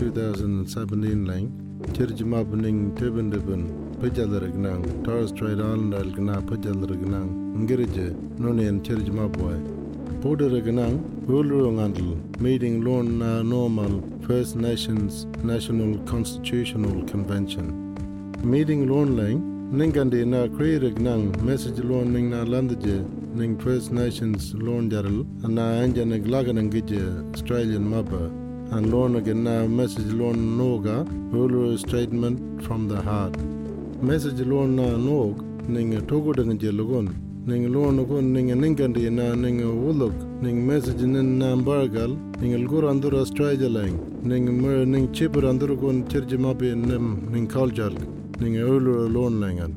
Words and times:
2017 0.00 1.26
lang 1.28 1.52
church 1.92 2.22
map 2.24 2.48
ning 2.64 2.78
teben 2.96 3.28
deben 3.32 3.68
pajalar 4.00 4.44
gnang 4.56 4.80
Torres 5.04 5.28
Strait 5.28 5.60
Islander 5.60 6.04
gna 6.16 6.40
pajalar 6.48 6.92
gnang 7.02 7.28
ngirje 7.64 8.06
nonen 8.40 8.80
church 8.82 9.10
map 9.18 9.36
boy 9.36 9.60
Poder 10.22 10.52
gnang 10.60 10.96
hulu 11.28 11.60
ngandl 11.76 12.16
meeting 12.40 12.80
loan 12.84 13.18
na 13.20 13.42
normal 13.42 14.00
First 14.26 14.56
Nations 14.56 15.24
National 15.42 15.96
Constitutional 16.04 17.04
Convention. 17.12 17.96
Meeting 18.44 18.84
loan 18.88 19.16
lang 19.16 19.40
ningandi 19.72 20.24
na 20.28 20.44
create 20.56 20.92
gnang 21.00 21.32
message 21.44 21.80
loan 21.80 22.12
ning 22.12 22.28
na 22.32 22.44
landje 22.44 23.00
ning 23.32 23.56
First 23.64 23.92
Nations 23.92 24.52
loan 24.52 24.90
jaral 24.92 25.24
na 25.56 25.84
anja 25.84 26.04
naglagan 26.04 26.68
ngije 26.68 27.00
Australian 27.32 27.88
mapa 27.88 28.28
and 28.72 28.92
loan 28.92 29.16
again 29.16 29.42
now 29.44 29.66
message 29.66 30.12
loan 30.20 30.36
noga 30.58 30.96
hulu 31.32 31.60
uh, 31.74 31.76
statement 31.76 32.62
from 32.64 32.88
the 32.88 33.00
heart. 33.08 33.34
Message 34.10 34.40
loan 34.52 34.76
na 34.76 34.86
uh, 34.90 34.96
nog 34.96 35.42
ning 35.68 35.90
togo 36.10 36.32
dengan 36.32 36.58
jelogon 36.64 37.08
ning 37.50 37.64
loan 37.74 38.04
gon 38.10 38.32
ning 38.32 38.50
ningandi 38.62 39.10
na 39.18 39.34
ning 39.44 39.60
uluk 39.60 40.14
ning 40.42 40.58
message 40.70 41.02
nin 41.14 41.40
bargal 41.68 42.12
ning 42.40 42.54
lgur 42.64 42.84
andur 42.92 43.14
australia 43.22 43.68
lang. 43.78 43.96
Ning 44.22 44.46
mer 44.62 44.84
ning 44.94 45.12
chipper 45.12 45.42
andur 45.52 45.72
gon 45.82 46.06
church 46.12 46.34
mabe 46.46 46.68
nim 46.90 47.08
ning 47.32 47.48
culture 47.56 47.94
ning 48.42 48.54
hulu 48.68 48.94
loan 49.16 49.40
langan. 49.44 49.74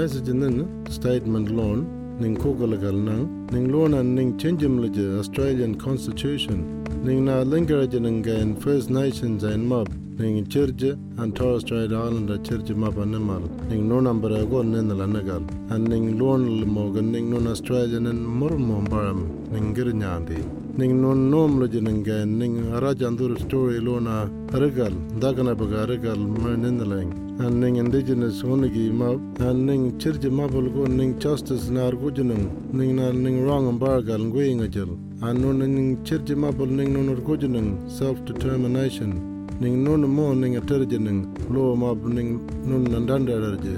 Message 0.00 0.30
nin 0.42 0.56
statement 0.98 1.50
loan 1.50 1.80
ning 2.20 2.36
kogalagal 2.36 2.94
nang 2.94 3.46
ning 3.52 3.72
loan 3.72 3.94
and 3.94 4.14
ning 4.14 4.36
changeum 4.38 4.78
australian 5.18 5.74
constitution. 5.74 6.82
Ning 7.04 7.24
na 7.24 7.42
lingeraja 7.42 8.00
ngan 8.00 8.60
First 8.60 8.90
Nations 8.90 9.42
and 9.44 9.66
mob 9.66 9.88
ning 10.18 10.46
church 10.46 10.82
and 10.82 11.34
Torres 11.34 11.62
Strait 11.62 11.92
Islander 11.92 12.38
church 12.38 12.70
map 12.70 12.96
animal 12.98 13.40
ning 13.68 13.88
no 13.88 13.98
number 14.00 14.28
go 14.46 14.62
nen 14.62 14.88
la 14.88 15.06
nagal 15.06 15.42
and 15.70 15.88
ning 15.88 16.18
lon 16.18 16.66
mo 16.68 16.90
ning 16.90 17.30
non 17.30 17.46
Australian 17.46 18.06
and 18.06 18.26
mor 18.26 18.50
mo 18.50 18.80
baram 18.82 19.20
ning 19.50 19.74
girnyandi 19.74 20.61
ning 20.78 21.02
non 21.02 21.28
nom 21.30 21.58
lo 21.60 21.66
ngan 21.66 22.38
ning 22.40 22.72
arajandur 22.76 23.38
story 23.38 23.78
lona 23.78 24.16
regal 24.52 24.94
dagana 25.20 25.54
baga 25.54 25.86
regal 25.86 26.16
mer 26.16 26.56
lang 26.92 27.10
and 27.40 27.60
ning 27.60 27.76
indigenous 27.76 28.40
honigi 28.42 28.90
map 28.90 29.20
and 29.40 29.66
ning 29.66 29.98
church 29.98 30.24
mapul 30.38 30.66
go 30.72 30.86
ning 30.86 31.12
justice 31.18 31.68
nar 31.68 31.92
gujunung 31.92 32.46
ning 32.72 32.96
na 32.96 33.12
ning 33.12 33.44
wrong 33.44 33.78
bargal 33.78 34.22
ngwing 34.28 34.62
ajal 34.66 34.90
and 35.20 35.44
ning 35.60 36.02
church 36.06 36.32
mapul 36.42 36.70
ning 36.78 36.90
non 36.94 37.20
gujunung 37.28 37.70
self 37.98 38.16
determination 38.24 39.12
ning 39.60 39.84
non 39.84 40.08
mo 40.16 40.32
ning 40.32 40.56
aterjening 40.56 41.20
lo 41.52 41.76
map 41.76 42.00
ning 42.16 42.40
non 42.64 42.82
nandandarje 42.92 43.76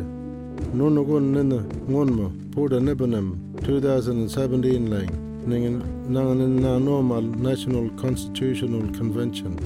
non 0.79 0.95
go 1.09 1.19
nen 1.19 1.53
ngonmo 1.91 2.27
poda 2.55 2.79
nebanam 2.87 3.29
2017 3.67 4.91
lang 4.95 5.34
ning 5.47 5.83
nang 6.09 6.61
na 6.61 6.79
normal 6.79 7.23
national 7.23 7.91
constitutional 8.03 8.85
convention 8.99 9.57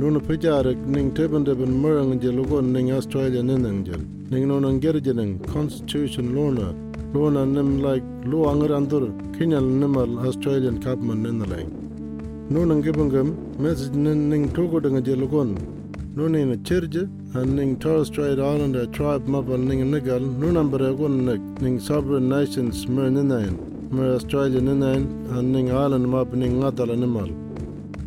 nuna 0.00 0.20
pijarik 0.20 0.78
ning 0.86 1.10
teben 1.14 1.44
deben 1.44 1.72
murang 1.82 2.18
je 2.22 2.30
lugon 2.32 2.72
ning 2.72 2.90
Australia 2.90 3.42
ninang 3.42 3.84
jel. 3.84 4.00
Ning 4.30 4.48
nonan 4.48 4.80
gerje 4.80 5.12
ning 5.14 5.38
constitution 5.54 6.34
lona. 6.34 6.68
Lona 7.12 7.44
nim 7.44 7.82
like 7.82 8.02
lo 8.24 8.38
angar 8.50 8.70
andur 8.78 9.04
kinyal 9.36 9.66
nimal 9.80 10.10
Australian 10.26 10.80
kapman 10.80 11.20
ninalang. 11.24 11.68
Nunan 12.50 12.82
gibangam 12.82 13.28
message 13.58 13.94
ning 13.94 14.30
ning 14.30 14.48
togo 14.54 14.80
danga 14.80 15.02
je 15.04 15.14
lugon. 15.22 15.50
Nuna 16.16 16.38
ina 16.44 16.56
chirje 16.68 17.02
and 17.34 17.56
ning 17.56 17.76
Torres 17.78 18.06
Strait 18.06 18.38
Islander 18.38 18.86
tribe 18.86 19.26
mabal 19.26 19.60
ning 19.70 19.82
nigal 19.92 20.22
mbaragon 20.40 21.14
nig 21.28 21.42
ning 21.60 21.78
sovereign 21.78 22.26
nations 22.28 22.86
mer 22.88 23.10
me 23.92 24.04
Australia 24.14 24.60
ninain 24.60 25.02
ning 25.52 25.70
Ireland 25.70 26.06
map 26.08 26.32
ning 26.32 26.60
ngatala 26.60 26.94
nimal. 27.02 27.30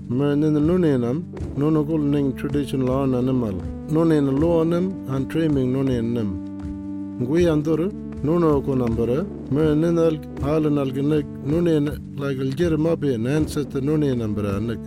Me 0.10 0.28
nin 0.42 0.56
nuninam 0.68 1.18
nunukul 1.58 2.02
ning 2.14 2.34
traditional 2.38 3.04
an 3.04 3.16
animal. 3.16 3.56
lo 3.92 4.04
luonim 4.06 4.86
and 5.14 5.30
trimming 5.30 5.74
nunin 5.74 6.14
nim. 6.16 6.30
Ngui 7.20 7.44
andur 7.54 7.92
nunoku 8.24 8.78
number 8.78 9.10
me 9.52 9.64
ninal 9.82 10.16
Ireland 10.42 10.78
alginik 10.84 11.26
nunin 11.46 11.86
like 12.18 12.38
algir 12.38 12.78
mapi 12.78 13.18
nansat 13.18 13.74
nunin 13.88 14.18
number 14.20 14.44
anek 14.44 14.80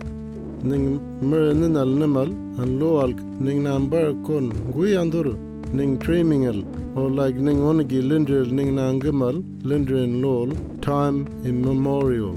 Ning 0.63 0.99
me 1.21 1.37
animal 1.77 2.29
an 2.61 2.79
lo 2.79 3.01
al 3.03 3.13
ning 3.39 3.61
number 3.61 4.13
kun 4.25 4.51
ngui 4.69 4.97
anduru. 5.03 5.46
Ning 5.73 5.97
trimming 5.97 6.45
or 6.95 7.09
like 7.09 7.35
ning 7.35 7.59
onigi 7.69 8.01
lindril 8.01 8.49
ning 8.51 8.73
nangamal 8.75 9.43
lindrin 9.69 10.21
lol 10.23 10.49
time 10.81 11.25
immemorial 11.43 12.35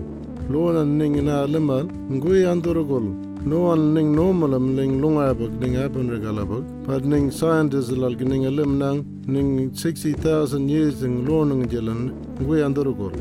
lona 0.49 0.85
ning 0.85 1.25
na 1.25 1.47
lemal 1.47 1.87
ngui 2.11 2.41
andurugul 2.53 3.07
no 3.51 3.73
an 3.73 3.95
ning 3.95 4.15
normalam 4.21 4.75
ning 4.79 5.01
lunga 5.03 5.33
bag 5.41 5.53
ning 5.63 5.75
happen 5.81 6.11
regalabag 6.15 6.65
but 6.87 7.05
ning 7.05 7.31
scientists 7.31 7.91
lal 7.91 8.17
ning 8.33 8.47
alim 8.53 8.79
nang 8.79 9.05
ning 9.27 9.71
60000 9.75 10.69
years 10.69 11.03
ning 11.03 11.25
lonang 11.29 11.67
jelan 11.75 12.01
ngui 12.41 12.61
andurugul 12.69 13.15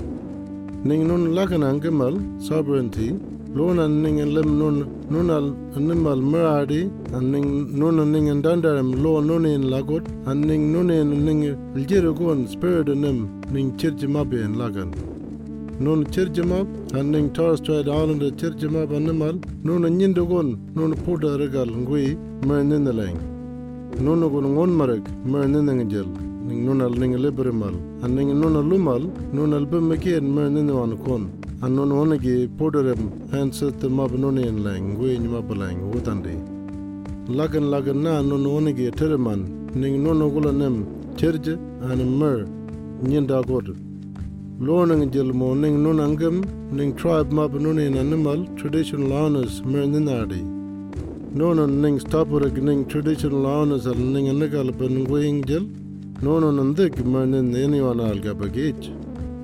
ning 0.83 1.07
nun 1.07 1.33
lakanang 1.35 1.81
kemal 1.83 2.15
sovereignty. 2.39 3.09
Lona 3.51 3.87
ning 3.87 4.17
lim 4.17 4.59
nun 4.59 4.98
nun 5.13 5.29
al 5.35 5.45
anim 5.77 6.01
al 6.13 6.21
murari 6.31 6.81
aning 7.17 7.47
nun 7.79 7.99
aning 8.03 8.27
and 8.33 8.45
under 8.51 8.73
him 8.79 8.89
lo 9.03 9.13
nun 9.29 9.45
in 9.51 9.63
lagot 9.73 10.05
aning 10.31 10.63
nun 10.73 10.89
in 10.95 11.13
aning 11.17 11.41
lgirugon 11.77 12.41
spirit 12.53 12.89
anim 12.95 13.17
ning 13.55 13.69
chirjimab 13.79 14.33
in 14.45 14.53
lagan 14.61 14.91
nun 15.85 16.05
chirjimab 16.13 16.67
aning 16.99 17.27
Torres 17.37 17.59
Strait 17.61 17.87
Islander 17.97 18.31
chirjimab 18.41 18.95
animal 19.01 19.35
nun 19.67 19.89
anyindugon 19.89 20.47
nun 20.77 20.93
puda 21.05 21.33
regal 21.41 21.69
ngui 21.81 22.05
mernineleng 22.47 23.19
nun 24.05 24.21
gon 24.33 24.47
ngon 24.55 24.71
marek 24.79 25.05
merninengel 25.33 26.09
ning 26.47 26.59
nun 26.67 26.81
al 26.87 26.93
ning 27.01 27.15
librimal 27.25 27.75
aning 28.05 28.31
nun 28.41 28.55
alumal 28.61 29.03
nun 29.37 29.53
album 29.59 29.85
mekien 29.91 30.25
merninwan 30.37 30.93
kon 31.05 31.23
anon 31.65 31.91
ona 31.91 32.15
gi 32.23 32.35
podorem 32.57 33.01
hanset 33.31 33.81
mabnone 33.97 34.43
en 34.49 34.57
langue 34.67 35.11
ni 35.21 35.27
mabalang 35.33 35.81
utande 35.97 36.35
lagan 37.37 37.65
lagan 37.73 37.99
na 38.05 38.11
anon 38.19 38.45
ona 38.57 38.71
gi 38.77 38.87
terman 38.99 39.41
ning 39.81 39.95
nono 40.03 40.27
gulanem 40.35 40.75
terje 41.19 41.53
an 41.89 41.99
mer 42.19 42.37
nyinda 43.09 43.39
god 43.49 43.67
lonang 44.67 45.03
jil 45.15 45.33
mo 45.41 45.49
ning 45.63 45.77
nonangam 45.83 46.37
ning 46.77 46.93
tribe 47.01 47.31
mabnone 47.39 47.83
en 47.87 47.97
animal 48.05 48.39
traditional 48.59 49.11
honors 49.19 49.59
merninadi 49.73 50.41
nono 51.39 51.65
ning 51.83 51.99
stop 52.05 52.27
stapurag 52.27 52.57
ning 52.69 52.81
traditional 52.93 53.45
honors 53.55 53.85
al 53.91 53.99
ning 54.15 54.29
a 54.31 54.33
anagal 54.37 54.71
ben 54.79 54.97
wing 55.11 55.43
jil 55.51 55.67
nono 56.23 56.49
nandik 56.59 56.97
mernin 57.13 57.53
eniwan 57.63 58.01
alga 58.09 58.33
bagage 58.41 58.89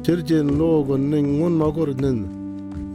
Chirjin 0.05 0.59
lo 0.59 0.83
gon 0.83 1.09
ning 1.09 1.41
un 1.41 1.57
magor 1.57 1.87
nin. 2.03 2.19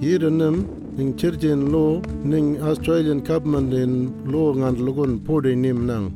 Nim 0.01 0.57
ning 0.97 1.13
chirjin 1.15 1.73
lo 1.73 2.01
ning 2.23 2.63
Australian 2.63 3.19
government 3.19 3.75
in 3.75 3.93
lo 4.31 4.55
ngan 4.55 4.77
logon 4.87 5.19
podi 5.19 5.57
nim 5.57 5.87
nang. 5.89 6.07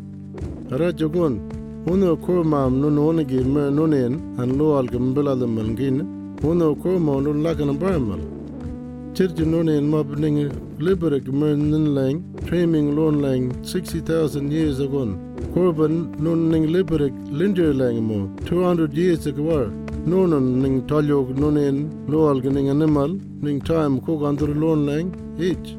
Rajogon 0.71 1.35
Uno 1.89 2.15
kurmam 2.17 2.79
nun 2.81 2.97
onigi 2.97 3.45
mer 3.45 3.73
nunin 3.73 4.39
an 4.39 4.57
lual 4.57 4.87
gambila 4.87 5.37
the 5.37 5.47
malgin. 5.47 5.97
Uno 6.45 6.77
kurma 6.77 7.21
nun 7.21 7.43
lakan 7.43 7.77
barmal. 7.77 8.21
Chirji 9.15 9.45
nunin 9.45 9.91
mabning 9.91 10.49
liberik 10.79 11.27
mer 11.27 11.57
ninlang, 11.57 12.23
training 12.47 12.95
lon 12.95 13.21
lang 13.21 13.51
60,000 13.65 14.53
years 14.53 14.79
ago. 14.79 15.07
Kurban 15.53 16.17
nun 16.21 16.53
ning 16.53 16.69
liberik 16.69 17.13
linger 17.33 17.75
lang 17.75 18.01
mo 18.01 18.29
200 18.47 18.95
years 18.95 19.27
ago. 19.27 19.84
Nunan 20.07 20.47
ning 20.63 20.77
talyog 20.87 21.29
nunin 21.43 21.79
lual 22.09 22.43
ning 22.57 22.69
animal 22.69 23.11
ning 23.41 23.61
time 23.61 24.01
kogandur 24.01 24.53
lon 24.63 24.87
lang 24.87 25.09
each. 25.39 25.71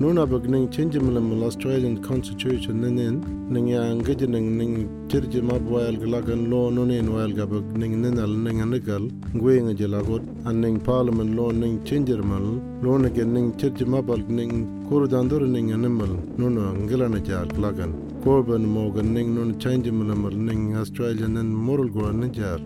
nuna 0.00 0.26
bag 0.30 0.44
ning 0.52 0.68
change 0.68 0.96
malam 0.98 1.42
Australian 1.42 1.94
constitution 2.06 2.82
nin 2.82 3.14
ning 3.54 3.68
ya 3.74 3.80
ngaj 3.98 4.22
ning 4.34 4.48
ning 4.58 4.74
chirji 5.10 5.40
mab 5.50 5.64
wal 5.74 5.96
glagan 6.02 6.42
lo 6.50 6.60
nunin 6.76 7.08
wal 7.14 7.32
ga 7.38 7.46
bag 7.52 7.64
ning 7.82 7.94
nin 8.02 8.18
al 8.24 8.34
ning 8.46 8.60
anigal 8.64 9.04
ngwe 9.36 9.54
nga 9.64 9.74
jelagot 9.80 10.22
an 10.48 10.60
ning 10.64 10.76
parliament 10.88 11.32
lo 11.38 11.46
ning 11.62 11.76
change 11.88 12.12
mal 12.30 12.46
lo 12.84 12.98
gen 13.16 13.32
ning 13.36 13.48
chirji 13.60 13.86
mabal 13.94 14.20
ning 14.38 14.54
kurdandur 14.88 15.42
ning 15.54 15.72
animal 15.78 16.12
nuna 16.38 16.66
ngila 16.82 17.08
na 17.14 17.20
jal 17.28 17.48
glagan 17.56 17.92
korban 18.22 18.64
mogan 18.76 19.14
ning 19.16 19.34
nun 19.36 19.58
change 19.64 19.90
malam 20.00 20.28
ning 20.48 20.64
Australian 20.82 21.32
nin 21.38 21.48
moral 21.68 21.88
nin 22.22 22.32
jar 22.40 22.60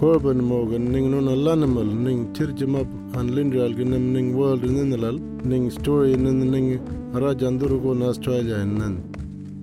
Korben 0.00 0.42
mogen 0.42 0.84
ning 0.92 1.10
nun 1.10 1.28
a 1.28 1.36
lanimal 1.46 1.84
ning 1.84 2.20
tirjemap 2.32 2.88
an 3.18 3.26
Lindral 3.36 3.74
genem 3.78 4.04
ning 4.14 4.34
world 4.34 4.64
in 4.64 4.76
inlal 4.82 5.16
ning 5.44 5.70
story 5.70 6.14
in 6.14 6.24
ning 6.52 6.68
rajandurgo 7.12 7.92
na 7.94 8.06
Australia 8.12 8.56
in 8.64 8.78
nan. 8.78 8.94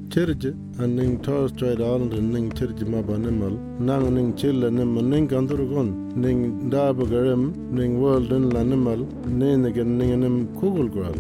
Tirje 0.09 0.51
an 0.77 0.95
ning 0.95 1.17
Torres 1.23 1.49
Strait 1.53 1.81
Islander 1.81 2.21
ning 2.21 2.51
tirjemap 2.51 3.09
animal 3.17 3.53
nang 3.79 4.13
ning 4.13 4.29
chilla 4.33 4.69
nim 4.69 4.93
ning 5.09 5.27
andurgon 5.39 5.89
ning 6.23 6.69
dabagarim 6.69 7.43
ning 7.71 7.99
world 7.99 8.31
in 8.31 8.51
lanimal 8.51 9.01
nenigen 9.25 9.97
ning 9.97 10.19
nim 10.19 10.37
kugul 10.59 10.87
gral. 10.97 11.17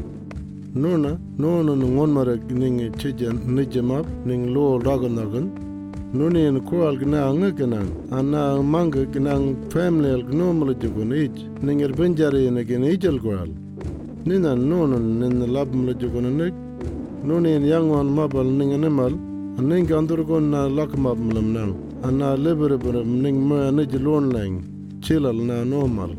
nuna 0.81 1.19
nona 1.39 1.73
ngon 1.73 2.11
marag 2.17 2.51
ning 2.51 2.77
chijan 3.01 3.37
nijemap 3.55 4.05
ning 4.29 4.53
lo 4.55 4.65
raganagan 4.87 5.47
nune 6.17 6.41
en 6.49 6.59
kual 6.69 6.95
gna 7.01 7.19
ang 7.29 7.43
anna 7.43 7.81
ana 8.17 8.61
mang 8.73 8.91
gna 9.13 9.33
family 9.69 10.09
al 10.17 10.23
gno 10.29 10.53
mal 10.59 10.71
ninger 11.65 11.91
benjari 11.97 12.47
en 12.47 12.57
gen 12.69 12.83
ejel 12.83 13.17
gwal. 13.19 13.49
Nina 14.25 14.55
nun 14.55 14.91
nin 15.19 15.39
lab 15.55 15.69
mal 15.73 15.93
de 15.93 16.07
gunne 16.13 16.51
nune 17.27 17.49
en 17.57 17.63
yang 17.65 17.89
wan 17.89 18.07
mabal 18.17 18.45
ning 18.59 18.73
en 18.73 18.85
mal 18.99 19.13
anen 19.57 19.85
gandur 19.89 20.19
na 20.39 20.67
lak 20.77 20.91
mab 20.97 21.17
mlam 21.17 21.47
nan 21.55 21.71
ana 22.07 22.29
lebr 22.45 22.71
bur 22.83 22.95
ning 23.23 23.39
ma 23.49 23.71
ne 23.71 23.83
lang 24.35 24.53
chilal 25.01 25.37
na 25.49 25.57
normal 25.63 26.11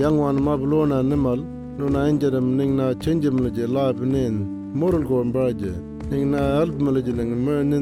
yang 0.00 0.16
wan 0.16 0.36
mab 0.46 0.60
lona 0.70 0.98
nemal 1.02 1.40
nuna 1.78 2.00
enjerem 2.10 2.56
ning 2.58 2.72
na 2.78 2.86
chenjem 3.02 3.36
ne 3.44 3.50
de 3.56 3.66
lab 3.76 3.96
nin 4.00 4.34
moral 4.78 5.04
gon 5.10 5.28
braje 5.34 5.72
நீங்கள் 6.10 6.48
help 6.56 6.80
மேலேஜ் 6.82 7.08
இல்லைங்க 7.12 7.36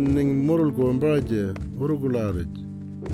நீங்கள் 0.09 0.43
முருள் 0.49 0.75
குழம்பாச்சு 0.77 1.43
உருகுலாரிச்சு 1.81 2.63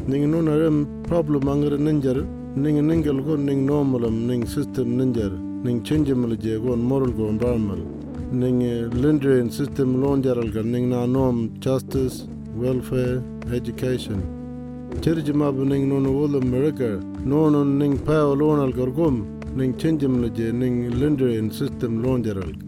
நீங்கள் 0.09 0.27
இன்னும் 0.29 0.49
நிறைய 0.49 0.71
problem 1.09 1.47
அங்கே 1.49 1.79
நெஞ்சார் 1.87 2.23
நீங்கள் 2.57 2.87
நீங்களுக்கும் 2.87 3.45
நீங்கள் 3.45 3.69
நோமலம் 3.73 4.19
நீங்கள் 4.31 4.53
சிஸ்டம் 4.55 4.93
நெஞ்சார் 4.97 5.37
நீங்கள் 5.65 5.87
செஞ்ச 5.87 6.15
மலிஜேகோன் 6.15 6.85
முருள் 6.85 7.15
குழம்பாமல் 7.15 7.85
நீங்கள் 8.33 8.89
லிண்ட்ரியன் 9.03 9.53
சிஸ்டம் 9.59 9.95
லோஞ்சாரல்கள் 10.03 10.69
நீங்கள் 10.73 10.95
நான் 10.97 11.11
நோம் 11.11 11.41
ஜஸ்டிஸ் 11.59 12.19
வெல்ஃபேர் 12.59 13.17
எஜுகேஷன் 13.55 14.25
ചെറിച്ച് 15.01 15.33
മാപ്പ് 15.33 15.65
നിങ്ങൾ 15.73 15.89
നോന്ന് 15.89 16.13
ഓലം 16.19 16.47
മിഴക്ക 16.51 16.85
നോന്നു 17.25 17.61
നിങ്ങൾ 17.75 18.01
പേ 18.05 18.19
ലോണാൽക്കാർക്കും 18.41 19.17
നിങ്ങൾ 19.57 19.77
ചെഞ്ചം 19.77 20.15
നിജ് 20.23 20.49
നിങ്ങൾ 20.61 20.97
ലിൻഡ്രിയൻ 20.99 21.47
system 21.51 21.95
ലോഞ്ചറാൾക്ക് 22.03 22.68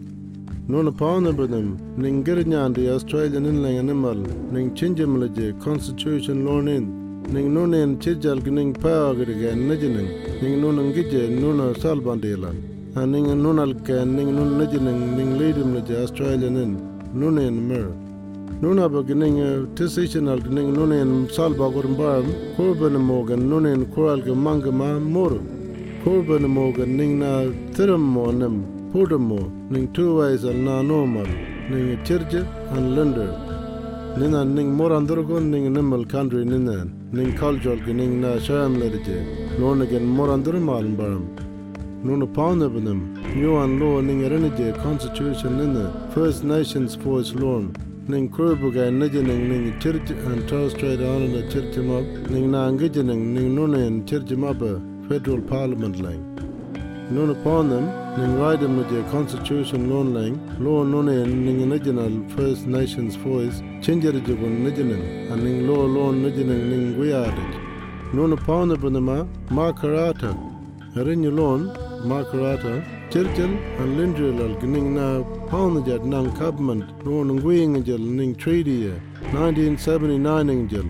Nona 0.71 0.89
pána 0.89 1.33
budum, 1.35 1.77
ning 1.97 2.23
girinean 2.23 2.73
de 2.73 2.89
Australian 2.89 3.43
inling 3.45 3.79
an 3.79 3.89
imal, 3.89 4.19
ning 4.53 4.73
chinjamalaji 4.73 5.61
Constitution 5.61 6.45
Lornin, 6.45 6.85
ning 7.33 7.53
nonen 7.53 7.97
chijal 7.99 8.39
gning 8.39 8.71
paagirige 8.73 9.51
najinin, 9.53 10.07
ning 10.41 10.61
nonan 10.61 10.93
gije 10.93 11.27
nona 11.41 11.73
salbandela, 11.73 12.55
a 12.95 13.05
ning 13.05 13.25
nonalke 13.43 14.07
ning 14.15 14.33
non 14.33 14.57
najinin 14.59 15.17
ning 15.17 15.37
leidimlaji 15.39 16.01
Australian 16.03 16.55
in, 16.55 16.73
nonen 17.13 17.67
mer. 17.67 17.91
Nuna 18.61 18.87
beginning 18.87 19.67
decisional 19.75 20.39
gning 20.39 20.73
nonen 20.73 21.27
salbagurum 21.35 21.97
barm, 21.97 22.27
korban 22.55 22.95
mogan 23.09 23.49
nonen 23.49 23.85
koralge 23.93 24.33
mangama 24.47 24.97
moru. 25.01 25.41
Korban 26.05 26.47
mogan 26.47 26.95
ning 26.95 27.19
na 27.19 27.31
thirum 27.75 28.13
monim, 28.15 28.80
Pudamo, 28.91 29.39
ning 29.69 29.87
two 29.93 30.17
ways 30.17 30.43
al 30.43 30.51
na 30.53 30.81
normal, 30.81 31.25
ning 31.69 32.03
church 32.03 32.33
and 32.33 32.93
lender. 32.93 33.31
Nina 34.17 34.43
ning 34.43 34.75
morandurgon 34.75 35.45
ning 35.49 35.73
nimal 35.73 36.03
country 36.09 36.43
nina, 36.43 36.83
ning 37.13 37.31
cultural 37.37 37.77
ning 37.77 38.19
na 38.19 38.37
sham 38.37 38.75
lerje, 38.75 39.59
lon 39.61 39.81
again 39.83 40.05
morandurumal 40.05 40.83
baram. 40.97 41.25
Nuna 42.03 42.27
new 43.33 43.55
and 43.59 43.79
law 43.79 44.01
ning 44.01 44.23
renege 44.29 44.83
constitution 44.83 45.57
nina, 45.57 46.11
First 46.13 46.43
Nations 46.43 46.95
voice 46.95 47.31
loan. 47.33 47.73
Ning 48.09 48.27
kurbuga 48.29 48.91
nijining 48.91 49.47
ning 49.47 49.79
church 49.79 50.09
and 50.09 50.49
Torres 50.49 50.73
Strait 50.73 50.99
Island 50.99 51.49
church 51.49 51.77
map, 51.77 52.29
ning 52.29 52.51
na 52.51 52.69
ning 52.69 53.55
nuna 53.55 53.87
and 53.87 54.05
church 54.05 54.27
federal 55.07 55.41
parliament 55.43 56.01
line. 56.01 56.25
Nun 57.09 57.29
upon 57.29 58.00
them, 58.15 58.21
ning 58.21 58.39
ride 58.39 58.59
them 58.59 58.77
with 58.77 58.89
their 58.89 59.03
constitution 59.11 59.89
loan 59.89 60.13
line, 60.13 60.63
law 60.63 60.83
nune 60.83 61.45
ning 61.45 61.71
original 61.71 62.29
First 62.29 62.67
Nations 62.67 63.15
voice, 63.15 63.61
change 63.81 64.05
it 64.05 64.25
to 64.25 64.35
one 64.35 64.63
nigening, 64.63 65.31
and 65.31 65.43
ning 65.43 65.67
law 65.67 65.85
loan 65.85 66.23
nigening 66.23 66.69
ning 66.69 66.95
guiadage. 66.95 68.13
Nun 68.13 68.33
upon 68.33 68.69
the 68.69 68.75
bunama, 68.75 69.27
Makarrata, 69.47 70.35
Rin 70.95 71.35
loan, 71.35 71.69
Makarrata, 72.03 72.83
Churchill 73.11 73.57
and 73.79 73.97
Lindrill 73.97 74.39
al 74.41 74.55
gning 74.61 74.93
na 74.93 75.23
pound 75.47 75.85
jet 75.85 76.03
nang 76.05 76.29
government, 76.31 77.05
loan 77.05 77.39
ngwing 77.39 77.77
angel 77.77 77.99
ning 77.99 78.35
treaty 78.35 78.89
1979 79.31 80.49
angel. 80.49 80.85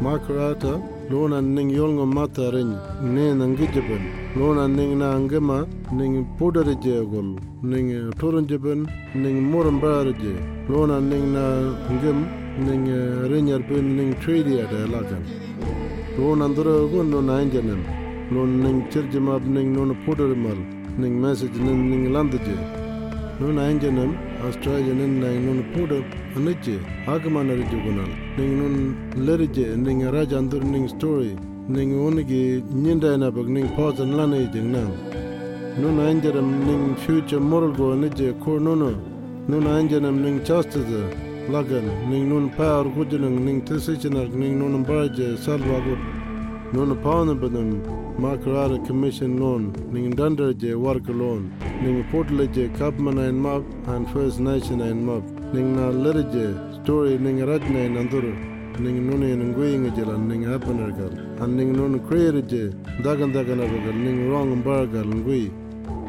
Makarrata, 0.00 0.97
lona 1.10 1.40
ning 1.40 1.70
yolngo 1.70 2.04
mata 2.06 2.50
rin 2.54 2.70
ne 3.14 3.32
nangi 3.40 3.66
jiban 3.74 4.02
lona 4.36 4.64
ning 4.68 4.98
na 4.98 5.06
angama 5.16 5.58
ning 5.98 6.16
podari 6.38 6.74
je 6.84 6.96
gol 7.12 7.28
ning 7.70 7.88
toran 8.20 8.44
jiban 8.50 8.80
ning 9.14 9.38
moran 9.50 9.78
bar 9.80 10.04
je 10.22 10.34
lona 10.68 11.00
ning 11.10 11.32
na 11.36 11.44
ngam 11.94 12.18
ning 12.66 12.84
renyar 13.30 13.62
pin 13.68 13.86
ning 13.98 14.12
trade 14.20 14.50
ya 14.58 14.66
da 14.72 14.80
lagan 14.94 15.24
lona 16.18 16.46
ndro 16.52 16.74
gon 16.92 17.06
no 17.12 17.20
na 17.28 17.40
injanam 17.44 17.80
lon 18.34 18.50
ning 18.64 18.78
chirjima 18.90 19.34
ning 19.56 19.72
non 19.76 19.90
podari 20.04 20.36
mal 20.44 20.58
ning 21.00 21.14
message 21.24 21.56
ning 21.66 21.82
ning 21.90 22.04
land 22.14 22.32
je 22.46 22.56
lona 23.40 23.62
injanam 23.72 24.10
australia 24.44 24.92
ning 25.00 25.14
ning 25.22 25.40
non 25.46 25.60
podari 25.72 26.04
anache 26.38 26.78
hakman 27.06 27.50
ari 27.50 27.64
jugunal 27.70 28.10
ningun 28.38 28.76
lerje 29.26 29.66
ning 29.84 30.00
rajandur 30.14 30.62
ning 30.72 30.86
story 30.88 31.32
ning 31.68 31.90
onge 32.06 32.62
nyinda 32.82 33.10
na 33.22 33.28
bag 33.30 33.48
ning 33.56 33.68
pause 33.76 34.00
an 34.04 34.12
lane 34.18 34.40
jingna 34.54 34.82
no 35.80 35.88
nanjaram 35.98 36.50
ning 36.68 36.84
future 37.04 37.40
moral 37.40 37.72
go 37.78 37.86
anache 37.96 38.28
ko 38.44 38.58
no 38.66 38.74
no 38.82 38.90
no 39.48 39.56
nanjaram 39.66 40.22
ning 40.26 40.38
chastaza 40.48 41.02
lagan 41.54 41.86
ning 42.10 42.28
nun 42.30 42.46
power 42.58 42.84
gujnang 42.96 43.38
ning 43.46 43.60
tisichinar 43.66 44.28
ning 44.40 44.54
nun 44.60 44.84
barje 44.90 45.28
salwa 45.44 45.78
gud 45.86 46.17
nun 46.72 46.96
pauna 47.02 47.34
badam 47.34 47.80
Makarara 48.18 48.84
Commission 48.86 49.38
loan, 49.38 49.72
ning 49.92 50.12
dandarje 50.12 50.76
work 50.76 51.08
loan, 51.08 51.52
ning 51.82 52.04
portalaje 52.10 52.68
Kapmana 52.76 53.28
and 53.28 53.40
Map 53.40 53.62
and 53.86 54.10
First 54.10 54.40
Nation 54.40 54.80
and 54.80 55.06
Map, 55.06 55.22
ning 55.54 55.76
na 55.76 55.90
lerje 55.92 56.82
story 56.82 57.16
ning 57.16 57.38
rajna 57.38 57.86
and 57.86 57.96
anduru, 57.96 58.34
ning 58.80 59.08
nuni 59.08 59.36
ning 59.36 59.54
going 59.54 59.90
jela 59.92 60.18
ning 60.18 60.42
happenergal, 60.42 61.40
and 61.40 61.56
ning 61.56 61.72
nun 61.72 62.00
creerje 62.00 62.74
dagan 63.02 63.32
dagan 63.32 63.60
abagal 63.64 63.94
ning 63.94 64.28
wrong 64.28 64.62
bargal 64.62 65.04
ngui. 65.04 65.50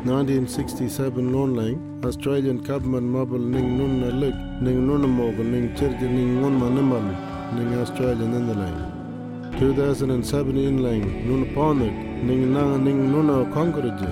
1967 0.04 1.32
loan 1.32 1.56
line, 1.56 2.02
Australian 2.04 2.60
Kapman 2.60 3.04
Mabel 3.04 3.40
ning 3.40 3.78
nun 3.78 4.00
na 4.02 4.08
lik, 4.08 4.36
ning 4.62 4.88
nun 4.88 5.04
mogal 5.04 5.46
ning 5.46 5.76
church 5.76 6.00
ning 6.02 6.42
ngun 6.42 6.60
manimal, 6.60 7.06
ning 7.56 7.78
Australian 7.80 8.34
in 8.34 8.48
the 8.48 8.54
line. 8.56 8.99
2017 9.60 10.80
lang 10.80 11.02
nun 11.28 11.44
ponak 11.54 11.96
ning 12.28 12.44
na 12.54 12.62
ning 12.78 13.00
nuna 13.12 13.38
konkurje 13.54 14.12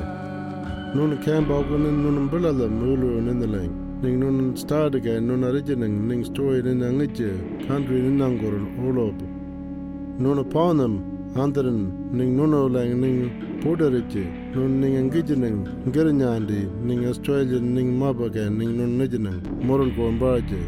nuna 0.95 1.15
kambog 1.25 1.69
ning 1.83 1.97
nuna 2.03 2.21
bulala 2.31 2.67
mulu 2.79 3.11
nin 3.27 3.39
lang 3.53 3.71
ning 4.01 4.15
nun 4.21 4.57
start 4.61 4.95
again 4.99 5.25
nun 5.27 5.45
origin 5.49 5.85
ning 6.09 6.23
story 6.29 6.59
nin 6.67 6.83
angje 6.87 7.29
country 7.65 7.99
nin 8.05 8.19
angor 8.27 8.55
olob 8.87 9.17
nun 10.23 10.43
ponam 10.55 10.95
andren 11.43 11.79
ning 12.17 12.35
nun 12.39 12.55
lang 12.75 12.91
ning 13.03 13.17
podarje 13.63 14.25
nun 14.53 14.73
ning 14.81 14.97
angje 15.01 15.35
ning 15.45 15.57
ngirnyandi 15.87 16.61
ning 16.87 17.01
australia 17.11 17.61
ning 17.77 17.89
mabaga 18.01 18.45
ning 18.59 18.73
nun 18.79 18.91
nijining 18.99 19.39
moral 19.67 19.89
go 19.99 20.11
mbaje 20.17 20.61